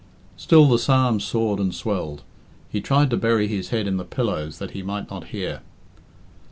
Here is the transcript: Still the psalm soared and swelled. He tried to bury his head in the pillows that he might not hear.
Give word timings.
Still 0.35 0.65
the 0.65 0.79
psalm 0.79 1.19
soared 1.19 1.59
and 1.59 1.75
swelled. 1.75 2.23
He 2.71 2.81
tried 2.81 3.11
to 3.11 3.17
bury 3.17 3.47
his 3.47 3.69
head 3.69 3.85
in 3.85 3.97
the 3.97 4.03
pillows 4.03 4.57
that 4.57 4.71
he 4.71 4.81
might 4.81 5.11
not 5.11 5.25
hear. 5.25 5.61